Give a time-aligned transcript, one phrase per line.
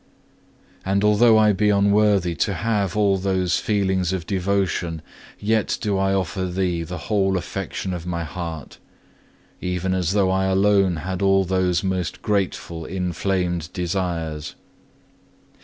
[0.83, 0.89] 2.
[0.89, 5.03] And although I be unworthy to have all those feelings of devotion,
[5.37, 8.79] yet do I offer Thee the whole affection of my heart,
[9.61, 14.55] even as though I alone had all those most grateful inflamed desires.